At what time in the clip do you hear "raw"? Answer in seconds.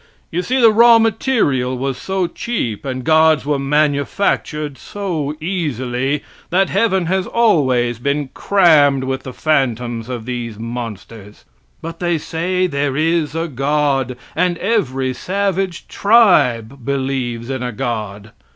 0.71-0.97